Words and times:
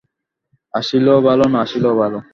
আসিলেও 0.73 1.19
ভাল, 1.21 1.39
না 1.47 1.57
আসিলেও 1.61 1.95
ভাল। 1.95 2.13